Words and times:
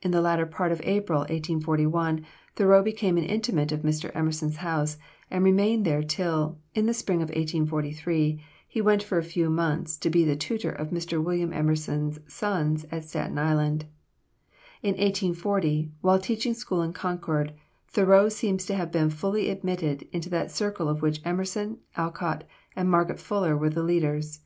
In 0.00 0.12
the 0.12 0.22
latter 0.22 0.46
part 0.46 0.72
of 0.72 0.80
April, 0.82 1.18
1841, 1.20 2.24
Thoreau 2.56 2.82
became 2.82 3.18
an 3.18 3.24
inmate 3.24 3.70
of 3.70 3.82
Mr. 3.82 4.10
Emerson's 4.16 4.56
house, 4.64 4.96
and 5.30 5.44
remained 5.44 5.84
there 5.84 6.02
till, 6.02 6.56
in 6.74 6.86
the 6.86 6.94
spring 6.94 7.18
of 7.18 7.28
1843, 7.28 8.42
he 8.66 8.80
went 8.80 9.02
for 9.02 9.18
a 9.18 9.22
few 9.22 9.50
months 9.50 9.98
to 9.98 10.08
be 10.08 10.24
the 10.24 10.36
tutor 10.36 10.70
of 10.70 10.88
Mr. 10.88 11.22
William 11.22 11.52
Emerson's 11.52 12.18
sons 12.26 12.86
at 12.90 13.04
Staten 13.04 13.36
Island. 13.36 13.84
In 14.82 14.92
1840, 14.92 15.90
while 16.00 16.18
teaching 16.18 16.54
school 16.54 16.80
in 16.80 16.94
Concord, 16.94 17.52
Thoreau 17.88 18.30
seems 18.30 18.64
to 18.64 18.74
have 18.74 18.90
been 18.90 19.10
fully 19.10 19.50
admitted 19.50 20.08
into 20.12 20.30
that 20.30 20.50
circle 20.50 20.88
of 20.88 21.02
which 21.02 21.20
Emerson, 21.26 21.76
Alcott, 21.94 22.44
and 22.74 22.90
Margaret 22.90 23.20
Fuller 23.20 23.54
were 23.54 23.68
the 23.68 23.82
leaders. 23.82 24.40